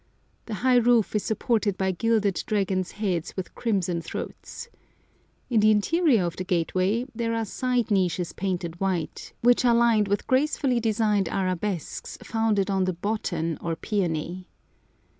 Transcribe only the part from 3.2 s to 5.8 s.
with crimson throats. In the